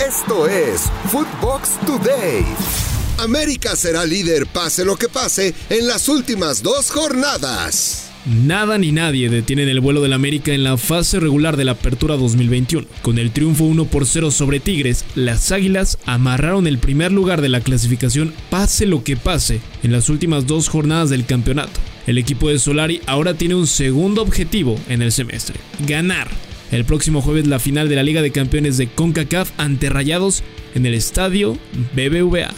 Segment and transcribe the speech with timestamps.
[0.00, 2.42] Esto es Footbox Today.
[3.18, 8.10] América será líder pase lo que pase en las últimas dos jornadas.
[8.24, 12.16] Nada ni nadie detienen el vuelo del América en la fase regular de la Apertura
[12.16, 12.86] 2021.
[13.02, 17.50] Con el triunfo 1 por 0 sobre Tigres, las Águilas amarraron el primer lugar de
[17.50, 21.78] la clasificación pase lo que pase en las últimas dos jornadas del campeonato.
[22.06, 26.28] El equipo de Solari ahora tiene un segundo objetivo en el semestre, ganar.
[26.70, 30.44] El próximo jueves la final de la Liga de Campeones de CONCACAF ante Rayados
[30.74, 31.58] en el estadio
[31.94, 32.54] BBVA.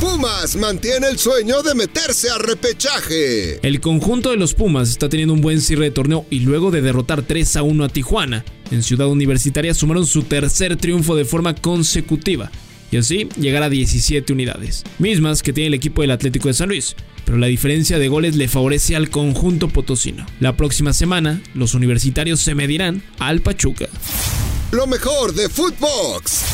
[0.00, 3.58] Pumas mantiene el sueño de meterse a repechaje.
[3.66, 6.82] El conjunto de los Pumas está teniendo un buen cierre de torneo y luego de
[6.82, 11.54] derrotar 3 a 1 a Tijuana, en Ciudad Universitaria sumaron su tercer triunfo de forma
[11.54, 12.50] consecutiva
[12.90, 16.68] y así llegar a 17 unidades, mismas que tiene el equipo del Atlético de San
[16.68, 16.94] Luis,
[17.26, 20.24] pero la diferencia de goles le favorece al conjunto potosino.
[20.40, 23.88] La próxima semana, los universitarios se medirán al Pachuca.
[24.70, 26.44] Lo mejor de Footbox.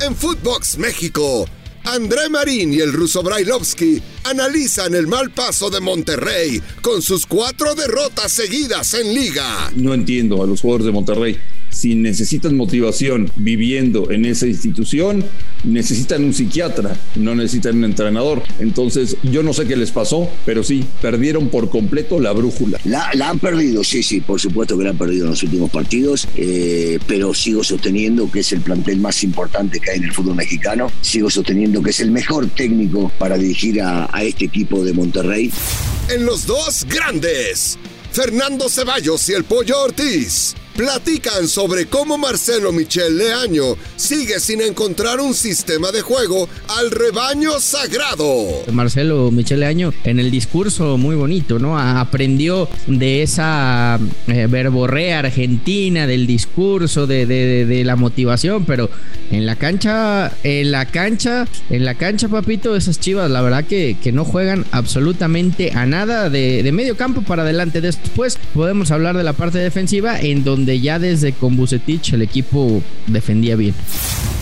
[0.00, 1.46] En Footbox México
[1.84, 7.74] André Marín y el ruso Brailovsky analizan el mal paso de Monterrey con sus cuatro
[7.74, 9.70] derrotas seguidas en liga.
[9.76, 11.38] No entiendo a los jugadores de Monterrey
[11.72, 15.24] si necesitan motivación viviendo en esa institución,
[15.64, 18.42] necesitan un psiquiatra, no necesitan un entrenador.
[18.58, 22.78] Entonces, yo no sé qué les pasó, pero sí, perdieron por completo la brújula.
[22.84, 26.28] La, han perdido, sí, sí, por supuesto que la han perdido en los últimos partidos,
[26.36, 30.36] eh, pero sigo sosteniendo que es el plantel más importante que hay en el fútbol
[30.36, 34.92] mexicano, sigo sosteniendo que es el mejor técnico para dirigir a, a este equipo de
[34.92, 35.50] Monterrey.
[36.08, 37.78] En los dos grandes,
[38.12, 45.20] Fernando Ceballos y el Pollo Ortiz platican sobre cómo Marcelo Michel Leaño sigue sin encontrar
[45.20, 48.26] un sistema de juego al rebaño sagrado.
[48.72, 51.78] Marcelo Michel Leaño en el discurso muy bonito, ¿no?
[51.78, 58.88] Aprendió de esa eh, verborrea argentina, del discurso, de, de, la motivación, pero
[59.30, 63.96] en la cancha, en la cancha, en la cancha, papito, esas chivas, la verdad que,
[64.02, 67.80] que no juegan absolutamente a nada de, de medio campo para adelante.
[67.80, 72.22] Después podemos hablar de la parte defensiva en donde donde ya desde con Bucetich el
[72.22, 73.74] equipo defendía bien.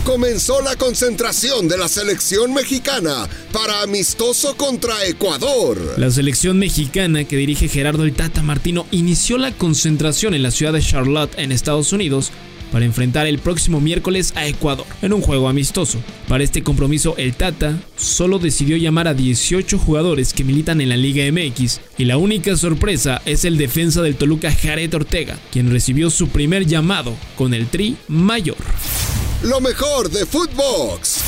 [0.03, 5.79] Comenzó la concentración de la selección mexicana para amistoso contra Ecuador.
[5.97, 10.73] La selección mexicana que dirige Gerardo el Tata Martino inició la concentración en la ciudad
[10.73, 12.31] de Charlotte en Estados Unidos
[12.71, 15.99] para enfrentar el próximo miércoles a Ecuador en un juego amistoso.
[16.27, 20.97] Para este compromiso, el Tata solo decidió llamar a 18 jugadores que militan en la
[20.97, 26.09] Liga MX y la única sorpresa es el defensa del Toluca Jared Ortega, quien recibió
[26.09, 28.57] su primer llamado con el Tri Mayor.
[29.43, 31.21] Lo mejor de Footbox.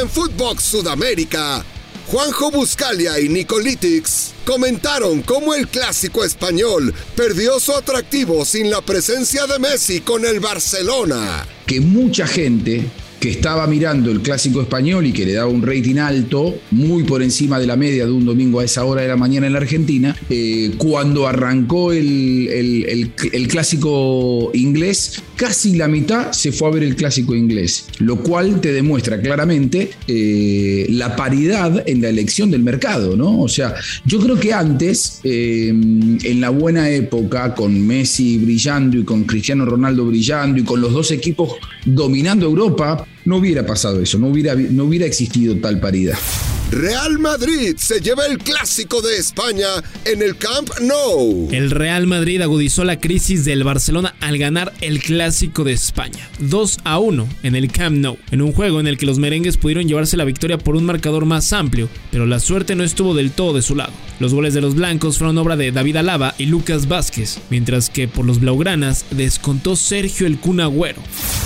[0.00, 1.64] En Footbox Sudamérica
[2.08, 9.46] Juanjo Buscalia y Nicolitics comentaron cómo el clásico español perdió su atractivo sin la presencia
[9.46, 11.44] de Messi con el Barcelona.
[11.66, 12.88] Que mucha gente
[13.20, 17.22] que estaba mirando el clásico español y que le daba un rating alto, muy por
[17.22, 19.58] encima de la media de un domingo a esa hora de la mañana en la
[19.58, 23.10] Argentina, eh, cuando arrancó el,
[23.48, 28.72] clásico inglés, casi la mitad se fue a ver el clásico inglés, lo cual te
[28.72, 33.40] demuestra claramente eh, la paridad en la elección del mercado, ¿no?
[33.40, 39.04] O sea, yo creo que antes, eh, en la buena época, con Messi brillando y
[39.04, 41.52] con Cristiano Ronaldo brillando y con los dos equipos
[41.84, 46.16] dominando Europa, no hubiera pasado eso, no hubiera, no hubiera existido tal paridad.
[46.70, 49.68] Real Madrid se lleva el clásico de España
[50.04, 51.48] en el Camp Nou.
[51.52, 56.78] El Real Madrid agudizó la crisis del Barcelona al ganar el clásico de España, 2
[56.82, 59.86] a 1 en el Camp Nou, en un juego en el que los merengues pudieron
[59.86, 63.54] llevarse la victoria por un marcador más amplio, pero la suerte no estuvo del todo
[63.54, 63.92] de su lado.
[64.18, 68.08] Los goles de los blancos fueron obra de David Alaba y Lucas Vázquez, mientras que
[68.08, 71.02] por los blaugranas descontó Sergio el Kun Agüero.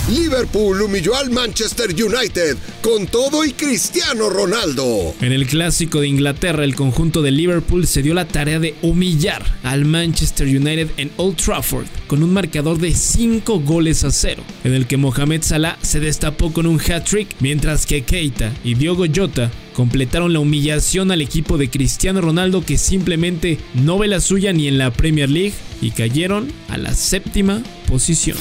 [0.08, 5.14] Liverpool humilló al Manchester United con todo y Cristiano Ronaldo.
[5.20, 9.44] En el clásico de Inglaterra, el conjunto de Liverpool se dio la tarea de humillar
[9.62, 14.74] al Manchester United en Old Trafford con un marcador de 5 goles a 0, en
[14.74, 19.50] el que Mohamed Salah se destapó con un hat-trick, mientras que Keita y Diogo Jota
[19.80, 24.68] completaron la humillación al equipo de Cristiano Ronaldo que simplemente no ve la suya ni
[24.68, 28.36] en la Premier League y cayeron a la séptima posición.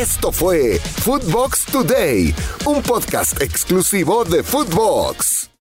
[0.00, 5.57] Esto fue Footbox Today, un podcast exclusivo de Footbox.